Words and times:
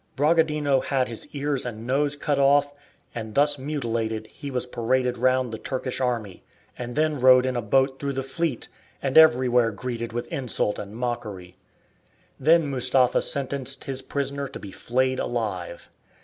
Bragadino 0.15 0.79
had 0.81 1.07
his 1.07 1.27
ears 1.27 1.63
and 1.63 1.85
nose 1.85 2.15
cut 2.15 2.39
off, 2.39 2.73
and 3.13 3.35
thus 3.35 3.59
mutilated 3.59 4.25
he 4.25 4.49
was 4.49 4.65
paraded 4.65 5.15
round 5.15 5.53
the 5.53 5.59
Turkish 5.59 6.01
army, 6.01 6.41
and 6.75 6.95
then 6.95 7.19
rowed 7.21 7.45
in 7.45 7.55
a 7.55 7.61
boat 7.61 7.99
through 7.99 8.13
the 8.13 8.23
fleet, 8.23 8.67
and 8.99 9.15
everywhere 9.15 9.69
greeted 9.69 10.11
with 10.11 10.25
insult 10.29 10.79
and 10.79 10.95
mockery. 10.95 11.55
Then 12.39 12.67
Mustapha 12.71 13.21
sentenced 13.21 13.83
his 13.83 14.01
prisoner 14.01 14.47
to 14.47 14.57
be 14.59 14.71
flayed 14.71 15.19
alive. 15.19 15.87